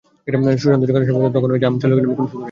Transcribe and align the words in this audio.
সুশান্তি 0.57 0.85
যখন 0.89 1.01
এসব 1.03 1.15
কথা 1.15 1.21
বলছিল, 1.21 1.35
তখন 1.35 1.69
আমি 1.69 1.79
চলে 1.81 1.93
গিয়েছিলাম 1.93 2.17
কোন 2.17 2.25
সুদূরে। 2.25 2.39